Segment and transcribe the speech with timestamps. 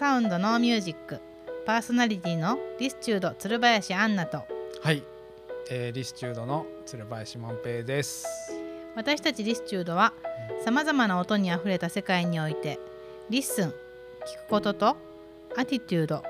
[0.00, 1.20] Sound No Music
[1.66, 4.44] パーソナリティのリスチュード鶴林アンナと。
[4.80, 5.02] はい、
[5.70, 8.26] えー、リスチュードの鶴林万平です。
[8.96, 10.14] 私たちリスチュードは
[10.64, 12.78] さまざまな音にあふれた世界において
[13.28, 13.74] listen 聞く
[14.48, 14.96] ことと
[15.58, 16.22] attitude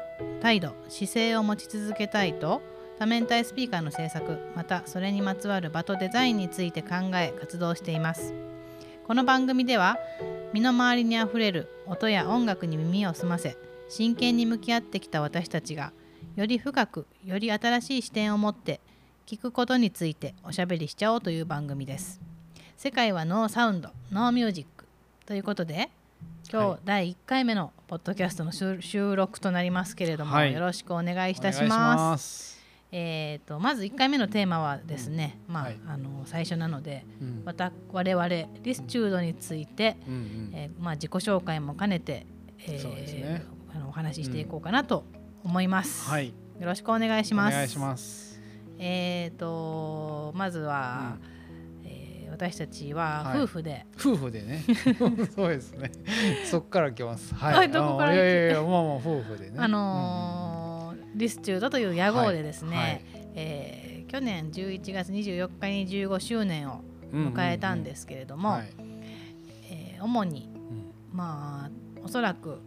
[0.43, 2.63] 態度姿勢を持ち続けたいと
[2.99, 8.35] 多面体スピーカーの制作またそれにまつわる場とデザインについて考え活動しています。
[9.07, 9.97] この番組では
[10.53, 13.57] 身の回りにあふれる音や音楽に耳を澄ませ
[13.89, 15.93] 真剣に向き合ってきた私たちが
[16.35, 18.81] より深くより新しい視点を持って
[19.27, 22.21] 聞くことについておしゃべりしちゃおうという番組です。
[22.77, 24.87] 世界はノーサウンドノーミュージック
[25.27, 25.91] ということで
[26.51, 30.53] 今はい日第1回目のポッドキャストの収収録となりますけれども、はい。
[30.53, 32.60] よろしくお願いいたします。
[32.91, 37.45] すえー、とまず1回目のテーマはですね、まあ、はいあの最初なのでうん
[37.93, 42.27] 我々リスチュードについて、うんうんえーまあ、自己紹介も兼ねて、
[42.67, 45.05] えーねあのお話ししていこうかなと
[45.45, 46.09] 思います。
[46.09, 46.33] はい、よ
[46.67, 47.55] ろしくお願いします。
[47.55, 48.41] お願いします。
[48.79, 51.17] えー、とまずは、
[51.85, 54.65] えー私たちははい夫婦で、夫婦でね。
[55.35, 55.91] そうですね。
[56.45, 57.35] そっから来ます。
[57.35, 57.55] はい。
[57.55, 59.57] はいどこからあいやいやいや、まあまあ夫婦でね。
[59.59, 60.50] あのー
[61.21, 63.05] リスチュードという屋号でですね、はい。
[63.35, 66.81] えー去年11月24日に15周年を
[67.13, 68.73] 迎えたんですすけれども、はい。
[69.71, 70.51] えー主に
[71.13, 71.17] うん。
[71.17, 71.71] まあ
[72.05, 72.61] おそらく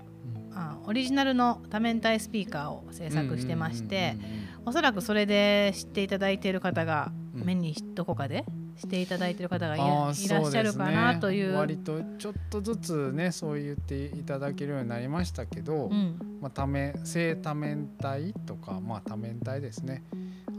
[0.51, 0.57] うん。
[0.57, 7.45] あオリジナルの多面体スピーカーを制作してまして、うんうんうんうんおそらくそれで知っていただいている方が、うん。
[7.45, 8.45] 目にどこかで
[8.77, 11.53] していただいている方がいあらっしゃるかなという。
[11.53, 16.19] 割とちょっとずつねそう言っていただけるようになりましたけど、うん。
[16.41, 20.03] まあ、多面正多面体とか、まあ、多面体ですね。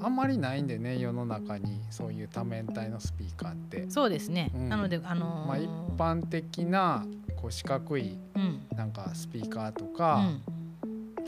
[0.01, 4.69] あんまりないんでね世の中にそういう多面体のスピーカーって、そうですね、うん。
[4.69, 7.07] なので、あのーまあ、一般的な
[7.37, 8.67] こう四角いうん。
[8.77, 10.43] なんかスピーカーとうか、ん。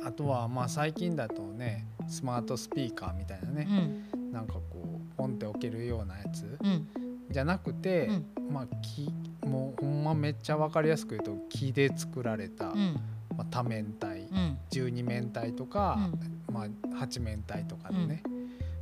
[0.04, 4.32] あとはまあ最近だとねスマートスピーカーみたいなうね、ん。
[4.32, 6.88] なんかこうポンって置けるようなやつうん。
[7.30, 8.52] じゃなくて、うん。
[8.52, 9.12] まあ木
[9.46, 13.00] もうほんまめっちゃ分かりやすく言うと木で作られた、うん。
[13.36, 14.58] まあ、多面体うん。
[14.70, 16.10] 十二面体とか、
[16.50, 18.22] まあ、八面体とかでね、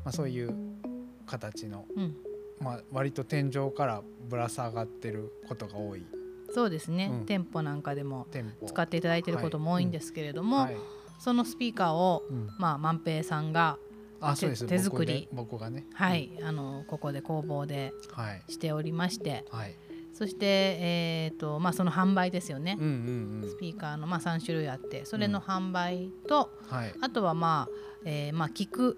[0.05, 0.55] まあ、そういう
[1.27, 2.17] 形の、うん。
[2.61, 6.07] まあ、割と天井からぶら下がってることが多い。
[6.55, 7.27] そうですね、うん。
[7.27, 8.29] 店舗なんかでも
[8.65, 10.77] 使っていただいていることも多いんですけれども、はい。
[11.19, 12.49] そのスピーカーを、うん。
[12.59, 13.79] まあ、万平さんが、
[14.31, 14.67] あそうです。
[14.67, 15.29] 手作り。
[15.33, 15.87] 僕がね。
[15.95, 18.43] はい、あのここで工房ではい。
[18.49, 19.45] しておりまして。
[19.51, 19.75] はい。
[20.15, 26.95] そして、えーとまあ、その販売ですよね、うんうんスピーカーの、まあ、3種類あってそれの販売と、うんはい。
[27.01, 27.75] あとはまあ、
[28.05, 28.97] えーまあ、聞く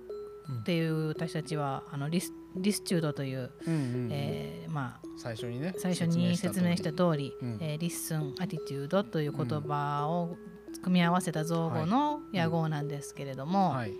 [0.48, 0.59] うん。
[0.60, 4.09] っていう私たちはあのリスリスチュードという、うんうんうん。
[4.12, 7.59] えーまあ、最初にね最初に説明した通り、うん。
[7.60, 10.36] えーリッスンアティテュードという言葉を
[10.82, 13.92] 組み合わせた造語の屋号なんですけれども、はい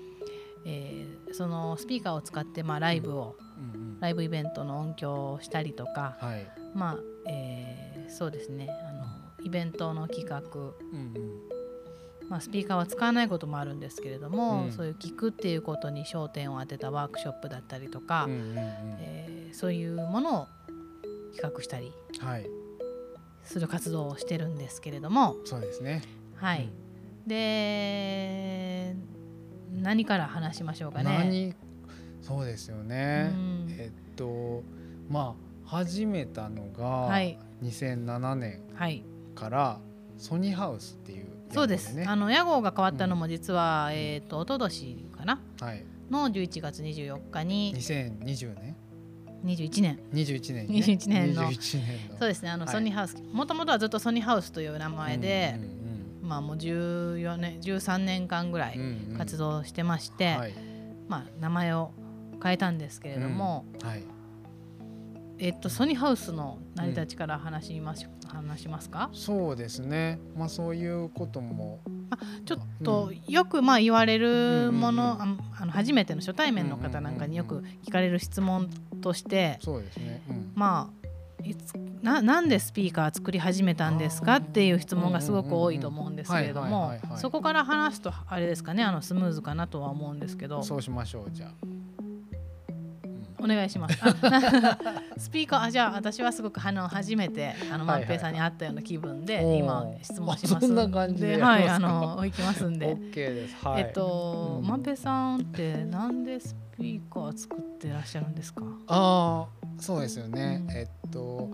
[0.67, 4.01] えーそのスピーカーを使って、まあ、ライブを、うんうん。
[4.01, 6.47] ライブイベントの音響をしたりとか、はい。
[6.75, 6.97] まあ
[7.31, 8.69] えーそうですね。
[8.71, 9.05] あの
[9.45, 11.13] イベントの企画、うん
[12.21, 12.29] うん。
[12.29, 14.73] まあ、スピーカーは使わないこともあるんですけれども、うん。
[14.73, 18.57] そういう聞くっていうことに焦点を当てたワークショップだったりとか、うんうんうん。
[19.01, 20.49] えーそういうものを
[21.35, 22.47] 企画したりはい。
[23.43, 26.03] する活動をしてるんですけれども、そうですね。
[26.35, 26.69] はい、
[27.27, 28.95] で
[29.77, 31.05] 何から話しましょうかね。
[31.05, 31.55] 何
[32.23, 33.31] そうですよね。
[33.33, 33.67] うん。
[33.79, 34.63] えっと
[35.09, 37.39] まあ始めたのがはい。
[37.63, 39.03] 2007年はい、
[39.35, 39.79] から
[40.19, 41.95] ソニーハウスっていうそうです。
[41.95, 45.41] ねあの屋号が変わったのも実は、えっ、と一昨年かな。
[45.61, 45.85] はい。
[46.11, 48.77] の11月24日に2020年
[49.45, 49.99] ？21年。
[50.13, 51.43] 21年にね21年の。
[51.45, 52.19] 21年の。
[52.19, 52.51] そうですね。
[52.51, 52.75] あの、はい。
[52.75, 55.86] ソニーハウス、もともとはずっとソニーハウスという名前でうん、うん
[56.27, 59.17] まあもう14年、13年間ぐらいうんうん。
[59.17, 60.55] 活動してまして、はい。
[61.09, 61.93] まあ名前を
[62.43, 64.03] 変えたんですけれども、はい。
[65.39, 69.11] えっとソニーハウスの成り立ちから話します、話しますか？
[69.13, 70.19] そうですね。
[70.37, 71.81] まあそういうことも。
[72.45, 78.71] ちょっとよくまあ言われるもの、うんああの初めての初対面の方なんかによく聞かれる質問
[79.03, 80.23] として、そうですね。
[80.29, 80.53] うん。
[80.55, 80.96] まあ
[81.45, 90.63] いつななんでスピーカー作り始めたんですかっていう質問がすごく多いと思うんですけれどうんうんもそこから話すとあれですかねあのスムーズかなとは思うんですけど。
[90.63, 91.51] そうしましょうじゃあ。
[93.39, 93.99] お願いします。
[94.01, 94.15] あ
[95.19, 100.57] スピーカーあじゃあ私はすごくあの初めてあの万平さんに会ったような気分で、今質問します。
[100.57, 102.97] あそんな感じではいあの行きますんで。
[102.97, 103.65] OK です。
[103.65, 103.83] はい。
[103.83, 104.67] えっと、うん。
[104.67, 108.65] 万平さんってなんでスピーカー作ってらっしゃるんですか？
[108.89, 111.51] ああそうですよね、うんえっと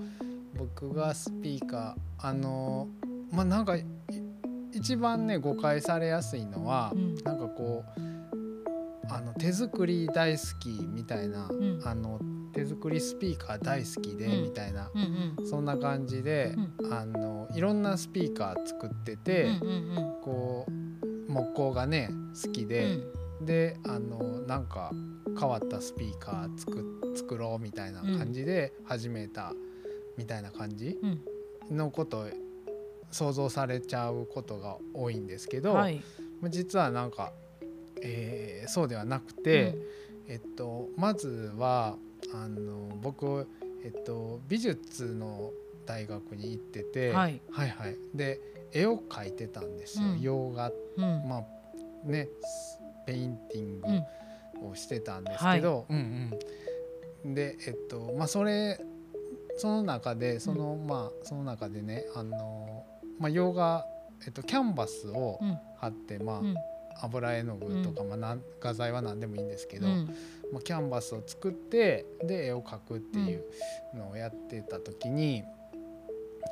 [0.56, 2.88] 僕がスピーカーあの
[3.30, 3.84] まあなんかい
[4.72, 7.14] 一番ね誤解されやすいのは、うん。
[7.22, 8.00] なんかこう
[9.08, 11.80] あの手作り大好きみたいな、ん。
[11.84, 12.18] あの
[12.52, 14.42] 手作りスピーカー大好きでうん。
[14.44, 15.46] みたいな、うんうん。
[15.46, 16.54] そんな感じで、
[16.90, 22.10] あのいろんなスピーカー作ってて、うんうんこう木工がね
[22.42, 22.68] 好きうん。
[22.68, 22.98] で、
[23.42, 24.90] であのなんか
[25.38, 29.54] 変わったスピーカー作作ろうみたいな感じで始めた
[30.16, 31.76] みたいな感じうん。
[31.76, 32.26] のことを
[33.10, 36.02] 想像されちゃうことが多いんですけど、はい。
[36.40, 37.32] まあ実はなんか、
[38.02, 39.76] えーそうではなくて、
[40.28, 41.96] えっと、まずは
[42.32, 43.48] あの僕、
[43.84, 45.50] えっと、美術の
[45.84, 47.40] 大学に行ってて、はい。
[47.50, 47.96] はいはい。
[48.14, 48.40] で
[48.72, 50.20] 絵を描いてたんですよ、うん。
[50.20, 50.70] 洋画。
[50.96, 51.28] うん。
[51.28, 51.44] まあ
[52.04, 52.28] ね
[53.06, 53.88] painting。
[53.88, 54.04] うん
[54.68, 56.30] をしてたんですけど、うん
[57.24, 58.80] うん、でえっとまあそれ
[59.56, 62.84] その中でその、まあその中でねあの、
[63.18, 63.86] まあ、洋画、
[64.26, 65.58] えっと、キャンバスをうん。
[65.76, 66.54] 貼って、まあうん。
[67.00, 70.06] 油絵の具とか、まあ、画材は何でもいいんですけど、うん。
[70.52, 73.44] まあ、キャンバスを作ってで絵を描くっていう
[73.94, 75.42] のをやってた時に、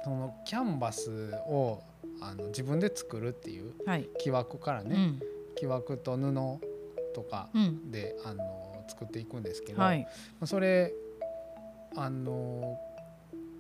[0.05, 1.83] そのキャンバスを
[2.21, 4.09] あの自分で作るっていうはい。
[4.19, 5.21] 木枠からね、うん。
[5.57, 6.33] 木枠と布
[7.15, 7.91] とかうん。
[7.91, 8.45] であの
[8.89, 10.01] 作っていくんですけど、はい。
[10.01, 10.09] ま
[10.43, 10.93] あそれ
[11.97, 12.79] あの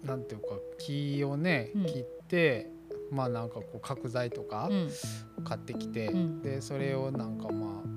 [0.05, 0.49] なんていうか
[0.79, 1.87] 木をねうん。
[1.87, 2.71] 切って、
[3.11, 4.91] まあなんかこう角材とかうん。
[5.45, 6.43] 買ってきて、うん。
[6.43, 7.91] でそれをなんかまあ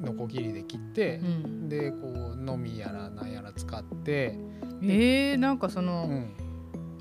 [0.00, 1.68] ノコギリで切ってう、ん。
[1.68, 1.96] でこ
[2.34, 4.38] うのみやらなんやら使って、
[4.82, 6.34] えー、なんかそうのん、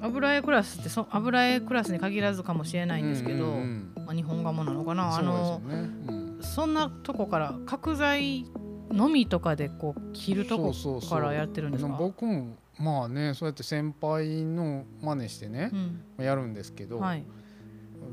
[0.01, 5.75] 油絵クラスってそ油絵クラスに限らずかもしれないんですけど、うんうんまあ、日本画もなのかなあのね。
[6.09, 8.45] うんそんなとこから角材
[8.91, 10.73] のみとかでこう切るとこ
[11.09, 11.95] からやってるんですか？
[11.97, 15.71] 僕もまあねそうやって先輩の真似してね
[16.17, 16.25] う、ん。
[16.25, 17.23] やるんですけど、はい、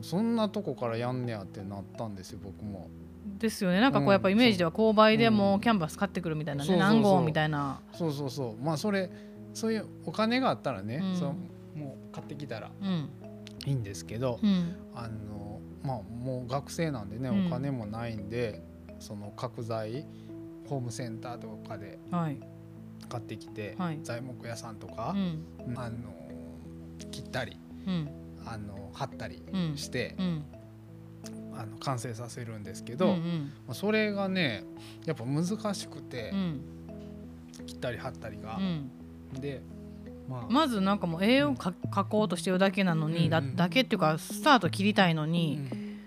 [0.03, 2.89] そんなとこからやんねやってなったんですよ僕も。
[3.39, 3.81] ですよね。
[3.81, 8.63] なんかこうやっぱイメージでは購買でもうキャンバス買ってくるみたいなね、何号みたいな、そうそうそう。
[8.63, 9.11] まあそれ
[9.53, 11.17] そういうお金があったらね、うん。
[11.17, 13.09] そうもう買ってきたらうん。
[13.67, 14.77] いいんですけど、うん。
[14.95, 15.54] あの
[15.85, 17.47] まあもう学生なんでね、うん。
[17.47, 18.63] お金もないんで
[18.99, 20.07] その角材
[20.69, 22.39] ホームセンターとかではい。
[23.09, 24.01] 買ってきて、はい。
[24.03, 25.45] 材木屋さんとうか、ん。
[25.77, 25.97] あの
[27.11, 28.09] 切ったりうん。
[28.47, 29.77] あの貼ったりうん。
[29.77, 30.45] して、うん。
[31.55, 33.53] あの完成させるんですけうど、ん。
[33.67, 34.65] まあそれがね
[35.05, 36.61] やっぱ難しくて、うん。
[37.67, 38.57] 切ったり貼ったりが。
[38.57, 38.61] う。
[38.61, 38.91] ん。
[39.41, 39.63] で
[40.29, 43.57] まあ、まずなんかもう絵をか描こうとしてるだけなのに、だうんうん。
[43.57, 46.03] だけっていうかスタート切りたいのうに、ん。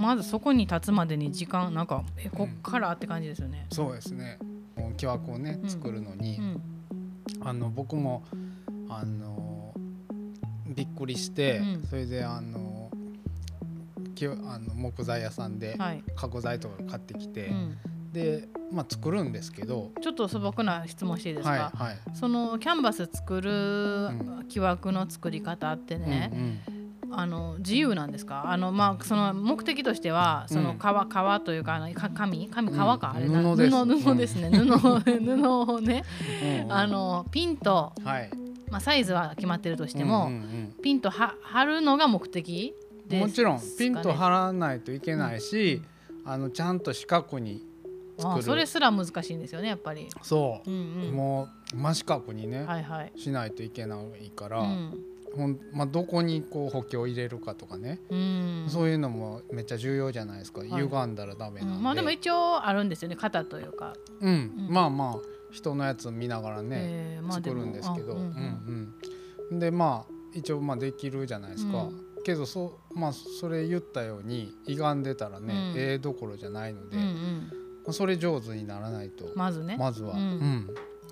[0.00, 3.66] まずそこに立つまでに時間なんかえこっからって感じですよね。
[3.70, 4.38] そうですね。
[4.96, 5.70] 木枠をねうん。
[5.70, 6.60] 作るのに、うん。
[7.40, 8.22] あの僕も
[8.88, 9.74] あの
[10.66, 11.86] びっくりして、うん。
[11.88, 12.90] それであの
[14.14, 16.02] きあの木材屋さんではい。
[16.14, 17.78] 家具材とか買ってきて、うん、
[18.12, 19.90] で、まあ、作るんですけど。
[20.00, 21.98] ちょっと素朴な質問していいですか、はいはい。
[22.14, 23.50] そのキャンバス作る
[24.10, 24.46] ん。
[24.48, 26.60] 木枠の作り方ってね、うん
[27.14, 28.50] あの自由なんですか？
[28.50, 32.48] あの、まあ、その目的としてはそのうん革,、革というかあのか紙？
[32.48, 33.16] 紙革か、うん。
[33.16, 33.84] あれな布です。
[33.84, 36.04] 布布ですね、布布をね。
[36.42, 36.60] うん。
[36.62, 38.30] うんあのピンと、はい。
[38.70, 45.82] まあ、サイズは決まってるとしても、うんうんピンとは貼るのが目的うんですもちろんピンとかね張らないといけないし、
[46.24, 47.62] あのちゃんと四角に
[48.22, 48.40] 作る。
[48.40, 50.08] あそれすら難しいんですよねやっぱり。
[50.22, 50.70] そう。
[50.70, 53.12] う、んうん、もう真四角にね、はいはい。
[53.16, 54.98] しないといけないから、うん。
[55.34, 58.66] ほんまあ、どこにこう補強を入れるかとかね、うん。
[58.68, 60.68] そういうのもめっちゃ重要じゃないですか、い。
[60.68, 61.82] 歪んだらダメなんで、うん。
[61.82, 64.52] まあでも一応あるんですよね型というか、うん。
[64.58, 64.72] うん。
[64.72, 65.16] まあまあ
[65.50, 68.94] 人のやつ見ながらね、えーまあ作るんですけど、あうんうん。
[69.50, 72.22] うんでまあ一応まあできるじゃないですか、うん。
[72.24, 75.80] けどそうまあそれ言ったように歪んでたらね、うん。
[75.80, 77.08] ええどころじゃないので、うんうん。
[77.08, 79.26] まあそれ上手にならないと。
[79.34, 79.76] まずね。
[79.78, 80.68] まずは、ううん。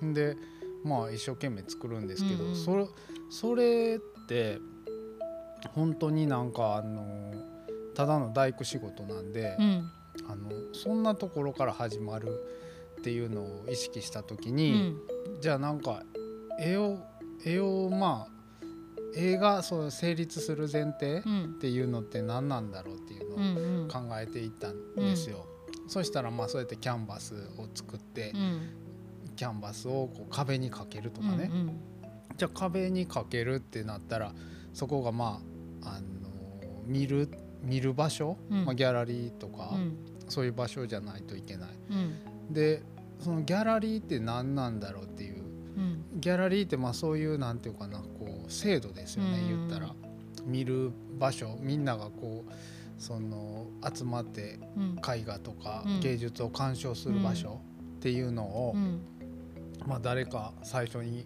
[0.09, 0.37] んで
[0.83, 2.55] まあ一生懸命作るんですけど、うんうん。
[2.55, 2.87] それ
[3.29, 4.59] それって
[5.73, 7.33] 本当になんかあの
[7.93, 9.91] ただの大工仕事なんで、うん。
[10.29, 12.29] あのそんなところから始まる
[12.99, 14.97] っていうのを意識した時うに、ん。
[15.41, 16.03] じゃあなんか
[16.59, 16.99] 絵を
[17.45, 18.31] 絵をまあ
[19.15, 21.59] 絵がそう成立する前提っうん。
[21.59, 23.87] ていうのって何なんだろうっていうのをうんうん。
[23.87, 25.45] 考えていったんですよ。
[25.91, 28.69] そしたらまあそうやってキャンバスを作って、うん。
[29.35, 31.79] キャンバスをこう壁にかけるとかね、うん
[32.37, 34.33] じゃあ壁にかけるってなったら
[34.73, 35.41] そこがま
[35.83, 36.05] あ、あの
[36.85, 37.29] 見る
[37.61, 38.65] 見る場所、うん。
[38.65, 39.97] まあ、ギャラリーとか、うん。
[40.29, 41.69] そういう場所じゃないといけない。
[41.89, 42.53] うん。
[42.53, 42.83] で
[43.19, 45.43] そのギャラリーって何なんだろうっていう
[45.75, 46.05] うん。
[46.21, 49.67] ギャラリーってまあそういうなんていうかなこう制度ですよね、うん。
[49.67, 49.93] 言ったら。
[50.45, 52.51] 見る場所みんながこう
[53.01, 54.95] その集まってうん。
[54.97, 55.99] 絵画とかうん。
[55.99, 57.59] 芸術を鑑賞する場所
[57.97, 59.01] っていうのを、うん。
[59.87, 61.25] まあ、誰か最初に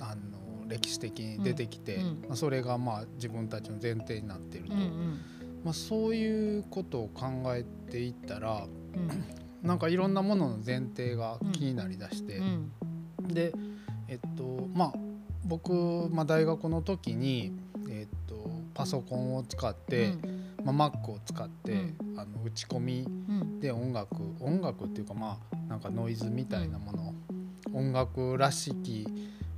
[0.00, 2.02] あの歴史的に出てきて、うん。
[2.02, 5.20] うんまあ、それがまあ自分たちの前提になっていると、うんうん。
[5.64, 8.66] まあ、そういうことを考えていったら
[8.96, 9.24] うん。
[9.62, 12.72] なんかいろんなものの前提が気になりだして、うん。
[13.28, 13.54] で
[14.08, 14.92] えっとまあ
[15.44, 17.52] 僕、まあ、大学の時に、
[17.88, 20.14] えっと、パソコンを使って、
[20.64, 23.60] まあ、Mac を使って、あの打ち込みうん。
[23.60, 27.14] で音楽音楽っていうかまあなんかノイズみたいなもの、
[27.72, 29.06] 音楽らしき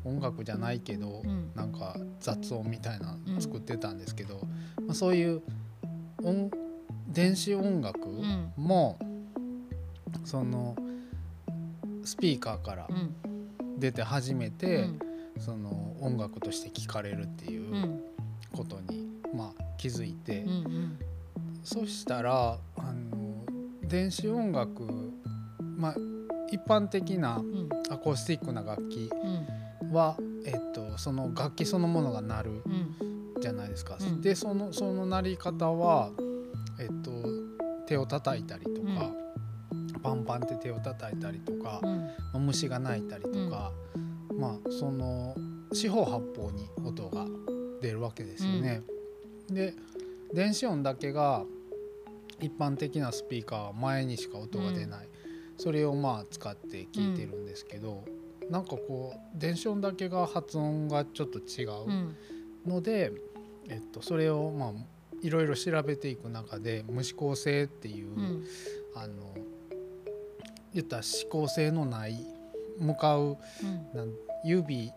[0.04, 1.50] 音楽じゃないけど、うん。
[1.54, 4.40] なんか雑音みたいなの作ってたんですけど、
[4.86, 5.42] まあ、そういう
[6.22, 6.50] 音
[7.08, 8.52] 電子音楽うん。
[8.56, 8.98] も、
[10.24, 10.76] その
[12.04, 13.14] スピーカーからうん。
[13.78, 14.98] 出て初めて、うん。
[15.38, 18.00] その音楽として聴かれるっていううん。
[18.54, 19.06] ことに、
[19.36, 20.98] まあ、気づいて、うんうん。
[21.62, 23.44] そしたらあの
[23.82, 24.82] 電子音楽、
[25.76, 25.94] まあ、
[26.50, 27.68] 一般的なうん。
[27.90, 29.10] アコースティックな楽器
[29.82, 29.92] うん。
[29.92, 32.68] は、えっと、その楽器そのものが鳴るう
[33.38, 33.40] ん。
[33.40, 33.96] じゃないですか。
[34.00, 34.20] うん。
[34.22, 36.10] でそのその鳴り方は、
[36.80, 37.10] えっと、
[37.86, 39.10] 手を叩いたりとか、
[40.02, 41.80] パンパンって手を叩いたりとか、
[42.34, 43.72] 虫が鳴いたりとか、
[44.38, 45.34] まあその
[45.72, 47.26] 四方八方に音が
[47.82, 48.82] 出るわけですよね。
[49.50, 49.74] で
[50.32, 51.44] 電子音だけが
[52.40, 55.08] 一般的なスピーカーは前にしか音が出ない、
[55.56, 58.04] それをまあ使って聞いてるんですけど、
[58.50, 62.16] なんかこう電子音だけが発音がちょっと違ううん。
[62.66, 63.12] ので、
[63.68, 64.72] えっと、それをまあ
[65.22, 68.44] いろいろ調べていく中で無指向性っていう、うん。
[68.94, 69.34] あの
[70.74, 72.18] 言ったら指向性のない
[72.78, 73.38] 向かう
[73.96, 74.90] うん指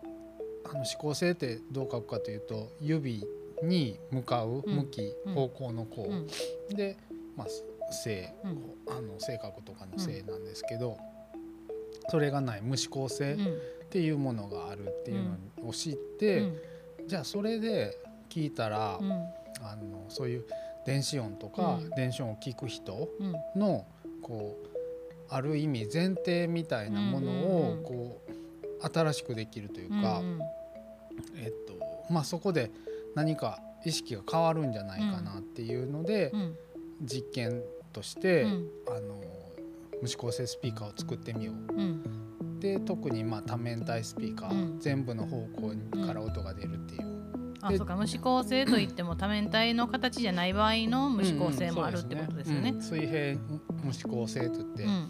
[0.64, 3.24] あの指向性ってどう書くかというと指
[3.62, 4.74] に向かううん。
[4.76, 5.34] 向き、うん。
[5.34, 6.08] 方向のこ
[6.70, 6.96] うで、
[7.36, 8.62] まあ、性、うん。
[8.88, 10.98] あの性格とかの性なんですけど、
[12.08, 13.46] それがない無指向性うん。
[13.46, 13.48] っ
[13.90, 15.24] ていうものがあるっていう
[15.62, 16.56] のを知って、うん。
[17.08, 17.96] じゃあそれで
[18.28, 19.12] 聞いたら、うん。
[19.62, 20.44] あのそういう
[20.86, 21.90] 電子音とか、うん。
[21.90, 23.60] 電子音を聞く人うん。
[23.60, 23.84] の
[24.22, 24.70] こう
[25.28, 30.40] ある意味前提みたいなものをこう新しくできるというか、うん。
[31.36, 31.74] えっと
[32.12, 32.70] まあ、そこで
[33.14, 36.56] 何か意識が変わるんじゃないかなっていうので、うん。
[37.02, 37.62] 実験
[37.92, 38.68] として、うん。
[38.88, 39.14] あの
[40.02, 41.74] 無指向性スピーカーを作ってみよう。
[41.74, 42.60] うん。
[42.60, 44.80] で特にまあ多面体スピーカー、うん。
[44.80, 47.00] 全部の方向から音が出るっていう。
[47.00, 47.06] で
[47.62, 47.96] あそうか。
[47.96, 52.70] 無指向性といっても多面体の形じゃない場合の無指向性もあるってことですよね。
[52.70, 52.82] うん。
[52.82, 53.36] 水平
[53.82, 55.08] 無指向性といって、うん。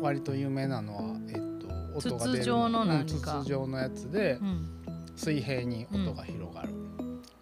[0.00, 2.38] 割と有名なのは、えっと、音が出る。
[2.40, 4.68] 筒状の何うんか筒状のやつでうん。
[5.14, 6.71] 水平に音が広がる、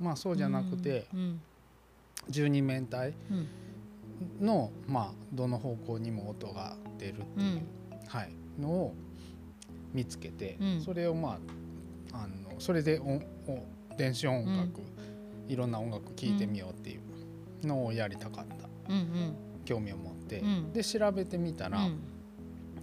[0.00, 1.40] まあそうじゃなくて、うん
[2.28, 3.48] 十二面体うん
[4.40, 7.62] の、まあ、どの方向にも音が出るっていう、
[8.06, 8.94] はい、のを
[9.92, 10.80] 見つけて、うん。
[10.82, 11.38] それをま
[12.12, 13.64] ああのそれで音お
[13.96, 14.82] 電子音楽、
[15.48, 16.98] いろんな音楽聴いてみようってい
[17.62, 18.68] うのをやりたかった。
[18.88, 19.36] うんうん。
[19.64, 20.72] 興味を持って、うん。
[20.72, 22.00] で調べてみたら、うん。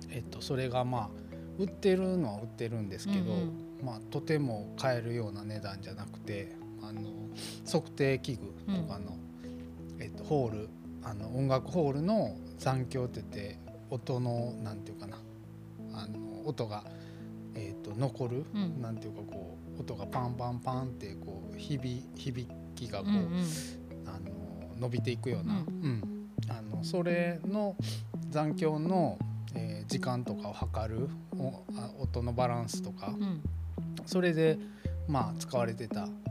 [0.10, 1.10] えっと、それがまあ
[1.58, 3.68] 売ってるのは売ってるんですけど、うん。
[3.84, 6.57] まあ、とても買えるような値段じゃなくて
[6.88, 7.01] あの
[7.65, 9.17] 測定器具とかの、
[10.00, 10.70] えっと、ホール
[11.03, 15.17] あの音楽ホールの残響って言って音のなんていうかな。
[15.94, 16.84] あの音が、
[17.56, 18.82] えっと、残る、うん。
[18.82, 23.44] なんていうかこう音がパンパンパンってこう響響きがこう、うんうん。
[24.06, 26.29] あの伸びていくような、ううん。
[26.50, 27.75] あのそれの
[28.29, 29.17] 残響の、
[29.56, 33.41] えー時間とかを測るおあ音のバランスとかうん。
[34.06, 34.60] それで
[35.08, 36.27] まあ使われてたうん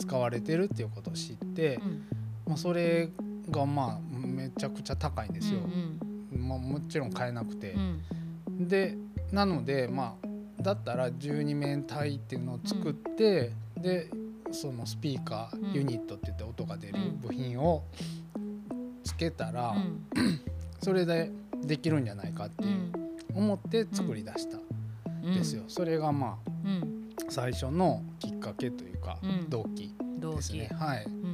[0.00, 2.06] 使われてるっていうことを知って、うん。
[2.48, 3.08] まあ、それ
[3.50, 5.60] がまあめちゃくちゃ高いんですよ。
[5.60, 7.72] うんまあ、もちろん買えなくて。
[7.72, 8.68] う、ん。
[8.68, 8.96] で
[9.30, 14.10] なのでまあだったら12面体っていうのを作って、で
[14.50, 17.20] そのスピーカうんーユニットって言って音が出るうん。
[17.20, 17.84] 部品を
[19.04, 20.40] つけたら、うん。
[20.82, 21.30] それで
[21.62, 22.92] できるんじゃないかってういうん。
[23.34, 25.62] 思って作り出したんですよ。
[25.68, 30.70] それがまあうん最初のきっかけというか、うん動機ですね。
[30.78, 31.04] はい。
[31.04, 31.26] うんう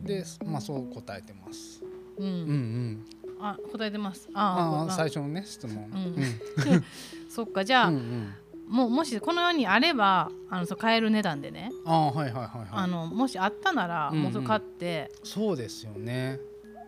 [0.00, 1.82] んでまあそう答えてます。
[2.18, 3.06] うんううんうんん。
[3.40, 5.76] あ答えてますああ最初のね質問。
[5.76, 6.84] うんうん
[7.28, 12.68] そっかじゃあ、もうもしこの世にあればあのそう買える値段でね、ああはいはいはいはい。
[12.70, 16.38] あのもしあったなら、もうそれ買ってそうですよね。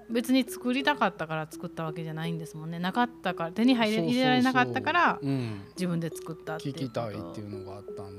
[0.08, 5.60] 別に作りたかったから作ったわけじゃないんですもんねなかったから手に入れ入れられなかったからうん。
[5.74, 8.15] 自分で作ったっていうこと聞きたいっていうのがあったん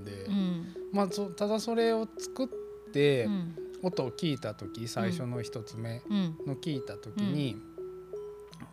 [0.98, 2.48] まあそただそれを作っ
[2.92, 6.36] て、うん音を聞いた時最初の一つ目うん。
[6.48, 7.58] の聞いた時に、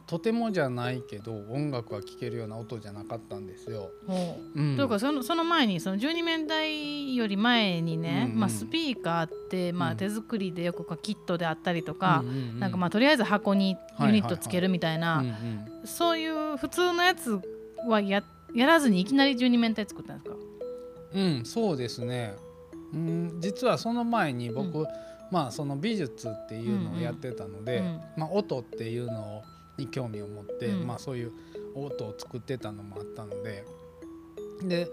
[0.06, 3.90] とてもじゃないけど音楽が聴けるような音じゃなかったんですよ。
[4.06, 4.58] ほう。
[4.58, 4.76] うん。
[4.78, 8.40] というかそのその前にその12面台より前にね、うんうん。
[8.40, 12.60] まあ、スピーカーって、まあ、うん手作りでよくこうキットであったりとか、うんうんうん。
[12.60, 15.22] なんかまあとりあえず箱にユニットつけるみたいな、
[15.84, 17.38] そういう普通のやつ
[17.86, 18.22] はや
[18.54, 20.36] やらずにいきなり12面体作ったんですか？
[21.14, 22.34] うん、そうですね。
[22.92, 24.86] うん、実はその前に僕、う
[25.30, 29.42] まあその美術っていうのをやってたので、うんまあ音っていうの
[29.78, 30.86] に興味を持って、うん。
[30.86, 31.32] まあそういう
[31.74, 33.64] 音を作ってたのもあったので、
[34.62, 34.88] で、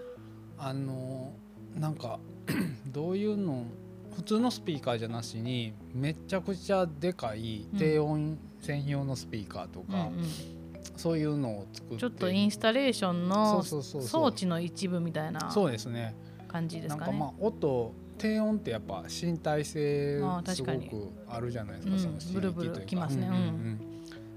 [0.58, 1.32] あの
[1.76, 2.18] なんか
[2.86, 3.66] どういうの
[4.14, 10.61] 普通のスピーカーじゃなしにめちゃくちゃでかい低音専用のスピーカーとか、うんうん
[11.02, 11.96] そういうのを作って。
[11.96, 16.14] ちょっとインスタレーションの装置の一部みたいなそうですね。
[16.46, 17.10] 感じですかね。
[17.10, 23.26] なんかまあ音低音ってやっぱ身体性すごくあるじゃないですか、うんその刺激ブルブルというかきますね。
[23.26, 23.42] うんうんう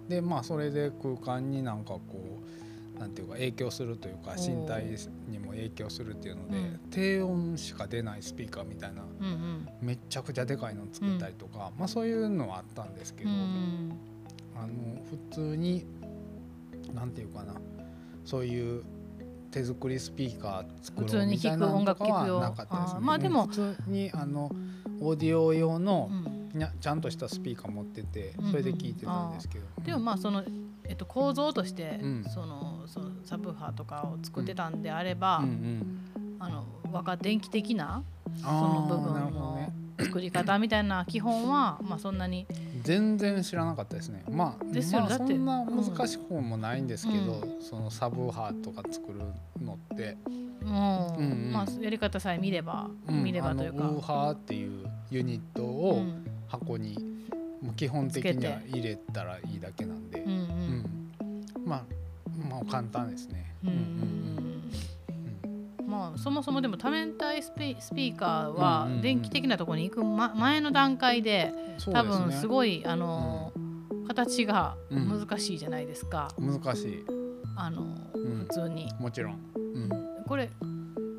[0.05, 0.09] ん。
[0.09, 2.01] でまあそれで空間になんかこ
[2.97, 4.85] うなんていうか影響するというか身体
[5.29, 6.79] にも影響するっていうので、うん。
[6.89, 9.69] 低音しか出ないスピーカーみたいなうんうん。
[9.81, 13.93] めっちゃくちゃでかいの作ったりとか、まあそういうのはあったんですけど、うん。
[14.55, 15.85] あの普通に
[16.93, 17.55] なんていうかな。
[18.25, 18.83] そういう
[19.51, 22.99] 手作りスピーカー作ろうみたいなのとかはなかったですね。
[23.01, 24.51] まあでもうん普通にあの
[24.99, 26.09] オーディオ用の
[26.81, 29.65] ちゃんとしたスピーカー持っててうんそれで聞いてたんですけど。
[29.83, 30.43] でもまあその、
[30.83, 32.23] えっと、構造として、うん。
[32.25, 36.35] そのそのサブハーとかを作ってたんであれば、うんうん。
[36.39, 38.03] あの若電気的な
[38.41, 42.45] そあの部分の作り方みたいな基本は、まあ、そんなに
[42.85, 44.23] 全然知らなかったですね。
[44.29, 45.09] まあ、ですよね。
[45.09, 49.19] まあ、そんな難しい方もないんですけど、うそのサブハーとか作る
[49.61, 50.15] のって、
[50.63, 51.51] もう、うんうん。
[51.51, 53.23] まあ、やり方さえ見れば、うん。
[53.23, 53.89] 見ればというか。
[53.89, 56.25] ウーハーっていうユニットうをん。
[56.47, 56.97] 箱に、
[57.61, 61.11] もう基本的には入れたらいいだけなんで、うん
[61.65, 61.83] まあ
[62.49, 63.55] まあ簡単ですね。
[63.63, 64.54] うんうんうん
[65.95, 71.53] まあ、そもそもでも多面体スピスピーカーは電気的なところに行く、ま、前の段階で
[71.91, 73.51] 多分すごいあの、
[74.07, 75.07] 形がうん。
[75.07, 77.05] 難しいじゃないですか、難しい、
[77.55, 78.37] あのうん。
[78.39, 78.91] 普通に。
[78.99, 79.39] もちろん。
[79.55, 79.89] うん。
[80.27, 80.49] これ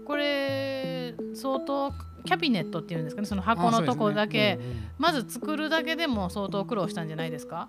[0.06, 1.92] これ相当
[2.24, 3.26] キャビネットっていうんですかね。
[3.26, 4.58] その箱のとこだけ、ね。
[4.60, 7.68] うんうんまず作るだけでも相当苦労したんじゃないですか？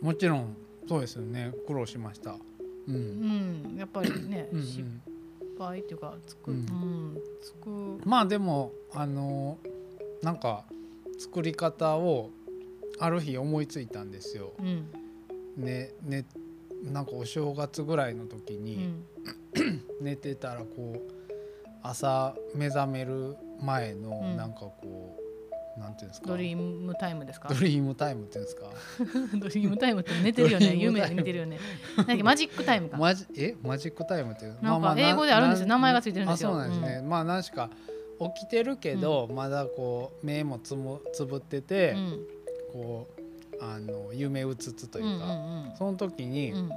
[0.00, 0.56] もちろん。
[0.88, 1.52] そうですよね。
[1.66, 2.30] 苦労しました。
[2.30, 2.38] う
[2.88, 3.74] うん。
[3.74, 4.64] んやっぱりね、うんうん。
[4.64, 4.82] 失
[5.58, 6.60] 敗っていうか作,、ううん。
[7.14, 9.58] ん作まあでもあの
[10.22, 10.64] なんか
[11.18, 12.30] 作り方を
[12.98, 14.52] ある日思いついたんですよ。
[14.58, 14.86] うん。
[15.56, 16.24] ねね
[16.82, 19.04] なんかお正月ぐらいの時にうん。
[20.00, 21.12] 寝てたらこう
[21.82, 24.36] 朝目覚める前のうん。
[24.36, 25.27] なんかこう、
[25.78, 26.26] なんていうんですか？
[26.28, 27.48] dream time ですか？
[27.48, 28.66] dream time っていうんですか？
[29.38, 30.66] dream time って寝てるよね。
[30.68, 31.08] dream time。
[31.08, 31.58] 夢で見てるよね。
[31.96, 32.22] なんだっけ？
[32.22, 32.96] マジックタイか。
[32.96, 33.56] マジえ？
[33.62, 35.66] magic time っていうなんか英語であるんですよ。
[35.66, 36.50] 名前がついてるんですよ。
[36.50, 37.70] あそうなんですね、まあなんしか
[38.34, 42.26] 起きてるけど、まだこう目もつむつぶってて、うん。
[42.72, 43.18] こう
[43.60, 45.72] あの夢うつつとうんいううか、ん。
[45.76, 46.70] その時に、うん。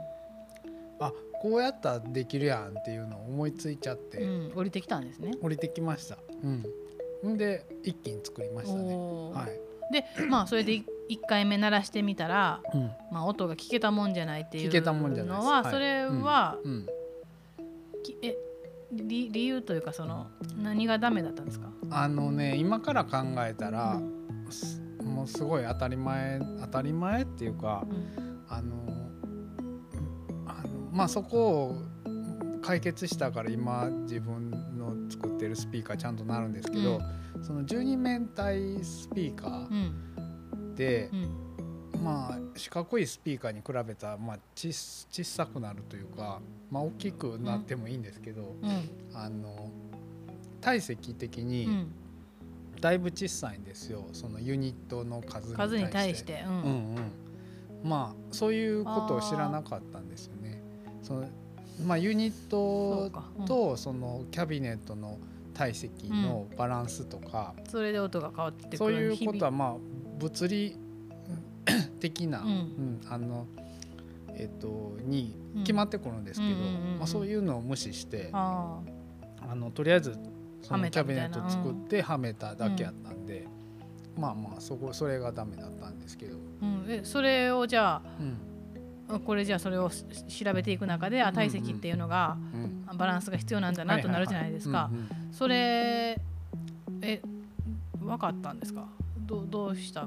[1.00, 1.12] あ
[1.42, 4.52] こうやったらできるやんっていうのを思いついちゃって、うん。
[4.56, 5.32] 降りてきたんですね。
[5.42, 6.18] 降りてきました。
[6.44, 6.66] うん、ん
[7.38, 8.96] で一気に作りましたね。
[8.96, 9.94] はい。
[9.94, 10.84] でまあそれで1
[11.28, 12.92] 回目鳴らしてみたら、うん。
[13.12, 15.48] まあ、音が聞けたもんじゃないっていう聞けたもんじゃないです。
[15.48, 15.62] はい。
[15.62, 16.88] のはそれは、うん、
[18.04, 18.36] きえ
[18.94, 24.52] 理理由というかその何がダメだったんですか、あのね今から考えたら、うん。
[24.52, 28.32] すもうすごい当たり前当たり前っていうかうん。
[28.48, 28.76] あの
[30.46, 31.76] あのまあそこを
[32.62, 34.52] 解決したから今自分
[35.42, 37.02] ってるスピーカーちゃんとなるんですけど、
[37.42, 40.74] その12面体スピーカーうん。
[40.74, 42.04] ってう、ん。
[42.04, 49.18] まあ四角いスピーカーに比べたら、まあ、ち小さくなるというか、まあ、大きくなってもいいんですけど、うん。
[49.18, 49.72] あの
[50.62, 51.92] 体積的うにん。
[52.80, 54.06] だいぶ小さいんですよ。
[54.14, 55.92] そのユニットの数に対して。
[55.92, 56.52] 対して、うん。
[56.52, 56.96] うん
[57.84, 60.62] うん、まあそういうことを知らなかったんですよね。
[61.02, 61.28] その
[61.86, 63.10] まあ、ユニット
[63.48, 65.18] とそのキャビネットの
[65.54, 68.78] 体積のバランスとか、それで音が変わってくる。
[68.78, 69.76] そういうことは日まあ
[70.20, 70.78] 物理
[72.00, 72.48] 的な、うん。
[72.48, 73.48] うんあの
[74.34, 76.60] えっとにうん決まってくるんですけど、うん。
[76.60, 78.80] うんうんうんまあ、そういうのを無視して々あ
[79.50, 80.18] あのとりあえず
[80.62, 83.48] そのキャビネット作ってはめただけやったんで、
[84.18, 88.38] まあまあそこそれがダメだったんですけど、ー、うん、えそれをじゃうん。
[88.48, 88.51] あ
[89.20, 90.04] これじゃあそれをし
[90.44, 92.38] 調べていく中であ体積っていうのが
[92.90, 94.90] うん、バランスが必要なんだなとなるじゃないですか。
[95.32, 96.20] それ
[97.02, 97.22] え
[98.00, 98.86] 分かったんですか？
[99.26, 100.02] どどうした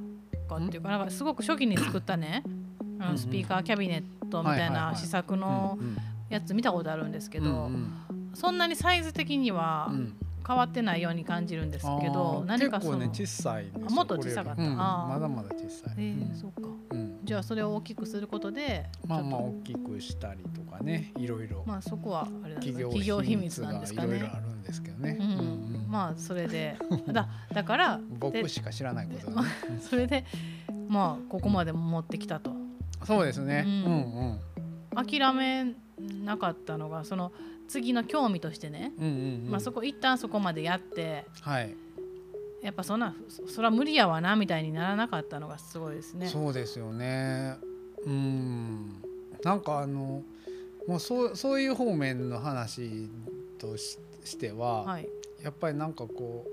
[0.48, 2.42] かっていうかなんかすごく初期に作ったね
[3.00, 5.96] あのスピーカーキャビネットみたいない試作のうん
[6.30, 7.92] やつ見たことあるんですけうんど、うん。
[8.34, 10.12] そんなにサイズ的にはうん。
[10.46, 14.62] 変わってないように感じるんですけど、何かその、もっと小さかった。
[14.62, 16.36] まだまだ小さい、えーうん。
[16.36, 16.68] そうか。
[16.90, 24.08] うんじゃあそれを大きくすることでまあまあ大きくしたりとかねいろいろとまあそこはあれ企業秘密なんですかね。
[24.08, 25.26] いろいろあるんですけどね、うん。
[25.26, 25.42] うんう
[25.78, 26.76] んまあそれで。
[27.10, 29.48] だだから僕しか知らないことだね
[29.80, 30.24] それで
[30.88, 32.52] まあここまで持ってきたと。
[33.04, 34.38] そうですね、ううんん、
[34.94, 35.06] うん。
[35.06, 35.74] 諦め
[36.24, 37.32] なかったのがその
[37.68, 39.12] 次の興味としてね、うんうん
[39.46, 39.50] うん。
[39.50, 41.24] まあ、そこ一旦そこまでやって。
[41.40, 41.74] はい
[42.64, 46.28] やっぱそんなそそら無理やわなみたいにならなかったのがすごいですね。
[46.28, 47.58] そうですよね。
[48.06, 49.02] うん。
[49.42, 50.22] なんかあの
[50.88, 53.10] もうそうそういう方面の話
[53.58, 55.08] とししては、はい、
[55.42, 56.46] やっぱりなんかこ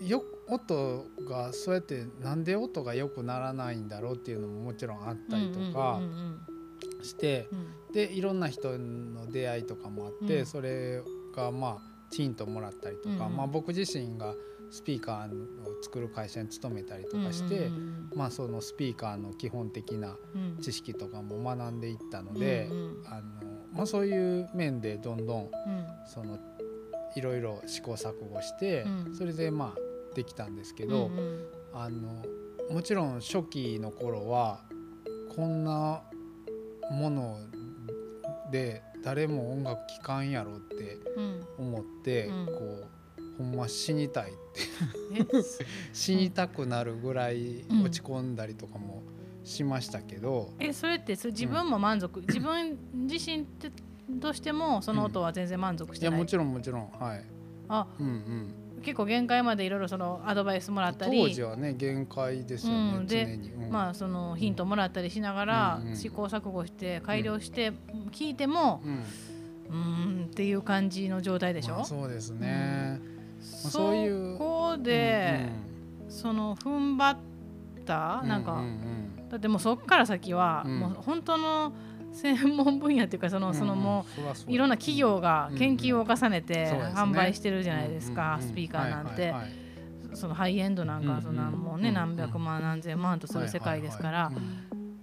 [0.00, 6.00] うよ音がそうやってなんで音が良くならないんだろうっていうのももちろんあったりとか
[7.04, 7.46] して、
[7.92, 10.46] でいろんな人の出会いとかもあって、うん。
[10.46, 11.00] それ
[11.36, 11.78] がまあ
[12.10, 13.36] ヒントもらったりとか、うんうん。
[13.36, 14.34] まあ、僕自身が
[14.70, 17.70] スピーカーを作る会社に勤めたりとかして、
[18.14, 20.16] まあ、そのスピーカーの基本的な
[20.60, 22.68] 知識とかも学んでいったので、
[23.06, 25.50] あのまあ、そういう面でどんどんうん。
[26.06, 26.38] その
[27.16, 29.14] いろいろ試行錯誤して、うん。
[29.14, 31.44] それでまあできたんですけうんど、うん。
[31.72, 32.22] あの
[32.70, 34.60] もちろん初期の頃は
[35.34, 36.02] こんな
[36.90, 37.38] もの
[38.50, 41.46] で誰も音楽聴かんやろってうん。
[41.58, 42.46] 思って、うん。
[42.46, 42.86] こう
[43.40, 44.38] ほんま死にたいって
[45.14, 45.26] え？
[45.92, 47.82] 死にたくなるぐらいうん。
[47.82, 49.02] 落ち込んだりとかも
[49.44, 53.46] しましたけど、えそれってそれ自分も満足、自分自身
[54.20, 56.90] としてもその音は全然満足しいてない、やもちろんもちろん。
[56.92, 57.24] はい、
[57.68, 57.86] あ。
[57.98, 61.22] うんうん、結構限界までいろいろそのアドバイスもらったり。
[61.22, 63.06] 当時はね限界ですよね、うん。
[63.06, 63.38] で
[63.70, 65.96] まあそのヒントもらったりしながらうんうん。
[65.96, 67.72] 試行錯誤して改良して
[68.12, 69.02] 聞いてもうん。
[69.70, 75.48] うーんっていう感じの状態でしょ、まあ、そうですね、そそういうこで、
[76.08, 77.18] その踏ん張っ
[77.84, 80.80] た、うんなんか、うんうんだってもうそっから先は、うん。
[80.80, 81.72] もう本当の
[82.12, 88.48] 専門分野っていうかその,、うんそのもうういろんな企業が研究を重ねて販売してるじゃないですか、うんうんうん。
[88.48, 89.50] スピーカーなんて、はいはいはい。
[90.14, 94.50] そのハイエンドなんかうんうんそんなもうね、うん何百万何千万とする世界ですから、はいはいは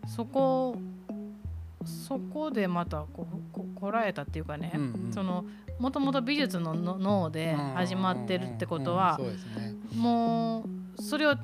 [0.08, 0.10] い。
[0.10, 0.78] そこ
[1.86, 5.14] そこでまたこうここらえたっていうかね、うんうん。
[5.14, 5.46] その
[5.80, 9.20] もともと美術のの脳で始まってるってことは、
[9.96, 10.64] も
[10.98, 11.36] うそれを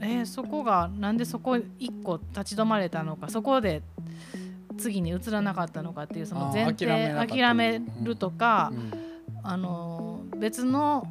[0.00, 3.82] えーそこがなんでそこ一個立ち止まれたのかそこで
[4.78, 8.92] 次に移らなかったのかっていうその前提諦めるとか、うん
[9.42, 11.06] あのー別の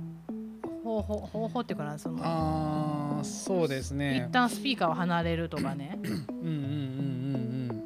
[0.84, 4.26] 方法方法っていうかなそのあーそうですね。
[4.28, 5.98] 一旦スピーカーを離れるとかね。
[6.04, 7.84] うんうんうんうん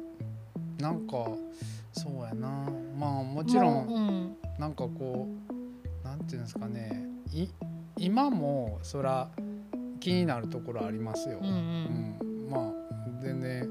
[0.78, 0.82] うん。
[0.82, 1.28] なんか
[1.92, 2.48] そうやな。
[2.98, 7.48] まあもちろんなんかこうなんていうんですかねい
[7.96, 9.30] 今もそら
[10.00, 11.54] 気になるところありますよ、うんうん。
[12.20, 12.50] うん。
[12.50, 12.72] まあ
[13.22, 13.68] 全然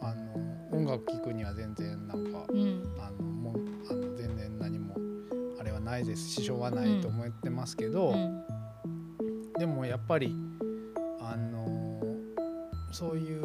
[0.00, 2.82] あの音楽聴くには全然なんかうん。
[2.98, 3.54] あのもう
[3.90, 4.96] あの全然何も
[5.60, 6.28] あれはないです。
[6.28, 8.44] 支障はないと思ってますけど、うん。
[9.58, 10.34] でもやっぱり
[11.20, 12.00] あの
[12.92, 13.44] そういう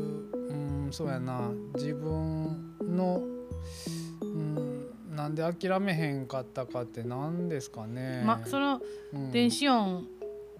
[0.49, 4.02] うんそうやな自分のうん
[5.15, 8.23] なんで諦めへんかったかって何ですかね。
[8.25, 8.81] まその
[9.13, 9.31] うん。
[9.31, 10.07] 電子音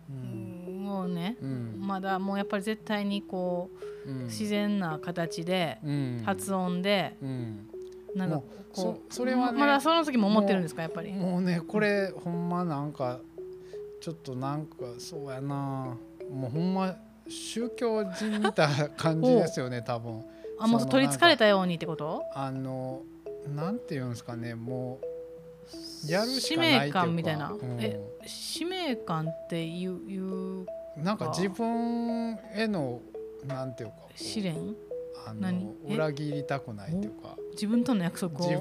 [0.10, 0.88] うん。
[0.90, 1.76] をねうん。
[1.80, 3.70] まだもうやっぱり絶対にこ
[4.06, 4.22] うん。
[4.22, 6.22] う自然な形でうん。
[6.26, 7.70] 発音でうん。
[8.16, 8.42] なんかも
[8.74, 11.14] こうそそれはねまだその時も思ってるんですかやっぱり。
[11.14, 13.20] もうねこれほんまなんか
[14.02, 15.96] ちょっとなんかそうやな。
[16.32, 16.96] もうほんま
[17.28, 20.24] 宗教人みたいな感じですよね 多分。
[20.60, 22.22] あもう取りつかれたようにってこと？
[22.36, 23.02] あの
[23.48, 27.00] なんていうんですかねもうやるし使命かないっていうか。
[27.02, 27.78] 感みたいな、うん。
[27.80, 30.66] え使命感っていういう
[30.98, 33.02] なんか自分への
[33.46, 34.76] なんていうか試練？
[35.26, 35.64] あ何？
[35.66, 35.96] のえ？
[35.96, 37.36] 裏切りたくないっていうか。
[37.54, 38.60] 自分との約束を自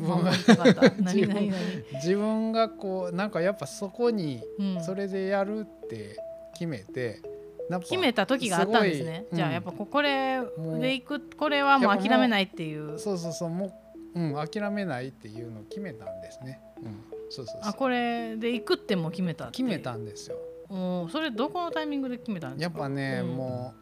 [1.27, 1.51] 分
[1.95, 6.16] 自分がこうなんかやっぱそこにうん、それでやるって
[6.53, 7.23] 決めて、
[7.71, 9.25] なんか決めた時があったんですね。
[9.29, 10.40] すごいじゃあやっぱここれ
[10.81, 13.73] でいくこれはもう諦めないっていうそうそうそうもう、
[14.14, 16.61] うん、諦めないっていうのを決めたんですね。
[16.83, 17.70] うん、そうそうそう。
[17.70, 20.37] あこれでいくってもう決めた決めたんですよ。
[20.68, 22.79] おーそれどこのタイミングで決めたんですか？
[22.81, 23.37] やっぱね、うん。
[23.37, 23.75] も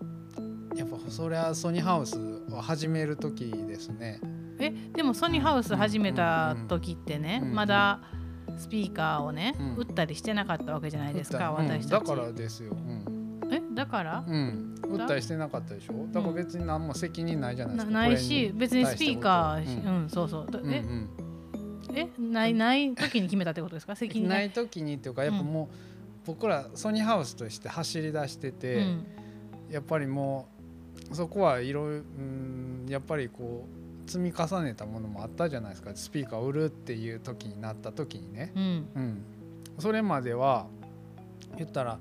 [0.74, 2.18] うやっぱそれはソニーハウス
[2.52, 4.20] を始める時ですね。
[4.58, 8.00] えでもソニーハウス始めた時ってね、うんまだ
[8.58, 9.74] スピーカーをね、うん。
[9.76, 12.72] 売ったりしてなかったわけじゃないですか、うん私たち、だからですよ。
[12.72, 12.99] うん、え
[13.72, 14.24] だから？
[14.26, 14.74] うん。
[14.88, 16.06] 売ったりしてなかったでしょ？
[16.12, 20.48] だから別に何も責任ないじゃないでなすか、ないし別にスピーカーしううんん、そうそう。
[20.66, 20.84] え？
[21.94, 22.08] え？
[22.18, 23.96] ないない時に決めたってことですか？
[23.96, 25.74] 責うん、任ない時にっていうかやっぱもう、
[26.26, 29.06] 僕らソニーハウスとして走り出してて、うん。
[29.70, 30.48] やっぱりも
[31.10, 33.66] うそこはいろいろうんやっぱりこ
[34.04, 35.92] う積み重ねたものもあったじゃないですか。
[35.94, 38.62] スピーカーを売るっていう時になった時にね、うん。
[38.96, 39.22] うん、
[39.78, 40.66] それまでは
[41.56, 41.98] 言ったら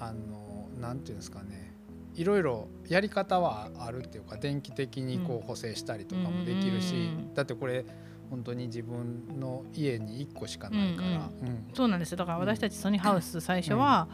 [0.00, 0.47] あの
[0.78, 1.74] なんていうんですかね。
[2.14, 6.98] いろいろやり方はあるっていうか電気的にこう補正したりとかもできるし、う
[7.30, 7.84] んだってこれ
[8.30, 11.08] 本当に自分の家に1個しかないから、
[11.40, 12.16] うんそうなんですよ。
[12.18, 14.08] だから私たちソニーハウス最初は、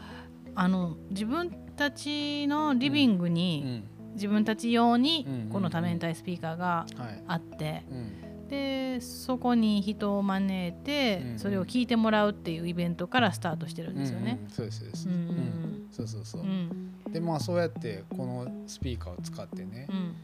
[0.53, 3.83] あの自分たちのリビングうに、ん。
[4.13, 5.49] 自分たち用にうん。
[5.49, 7.23] この多面体スピーカーがはい。
[7.27, 8.11] あって、うん
[8.49, 14.37] でそこに人を招いて、うんそれを聞いてもらうっていうイベントからスタートしてるんですよね。
[14.39, 14.45] うん。
[14.45, 14.49] うん。
[14.49, 15.15] そうですそうです、うん。
[15.15, 15.87] うん。
[15.91, 16.41] そうそうそう。
[16.41, 17.11] う、ん。
[17.11, 20.15] でまあそうやってこのスピーカーを使ってねう、ん。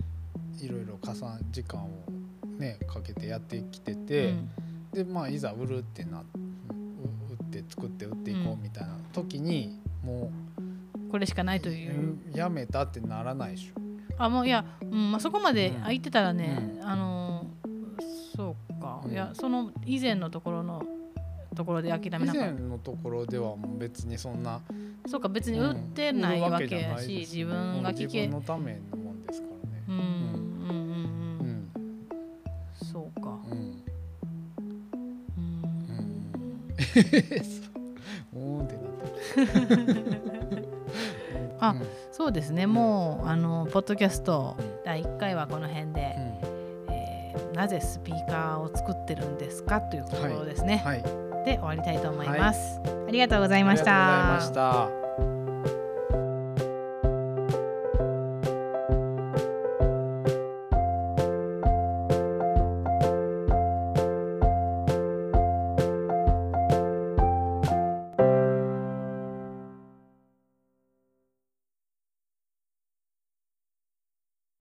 [0.60, 1.90] いろいろ加算時間を
[2.60, 4.50] ねかけてやってきてうて、ん。
[4.94, 6.24] でまあいざ売るってなう
[7.30, 10.32] 売って作って売っていこうみたいな時に、も
[11.12, 12.18] これしかなう、いという。
[12.34, 13.82] やめたってならないでしょ。
[14.18, 15.82] あもういや、うんまあ、そこまでうん。
[15.82, 17.21] 空いてたらね、あの
[18.36, 19.12] そうか、うん。
[19.12, 20.84] いやその以前のところの
[21.56, 24.62] ところで諦め以なかっ前のところではもう別にそんな
[25.04, 27.36] たそうか別に売ってないわけやし、ないです。
[27.36, 29.84] 自分が聞け自分のためのもんですからね。
[29.88, 31.72] うんうんうんうん、うん。
[32.91, 33.39] そうか。
[33.50, 33.84] うん。
[35.38, 35.63] うん。
[38.34, 38.60] うん。
[38.60, 38.82] おーんってな
[39.65, 40.67] ってる
[41.60, 41.88] あうん。
[42.12, 42.67] そうですね。
[42.67, 46.21] もうあのポッドキャストうん第1回はこの辺で、えー
[47.62, 51.04] なぜスピーカーを作ってるんですかというところですね、はい。
[51.45, 55.01] で終わりたいと思います、ありがとうございました。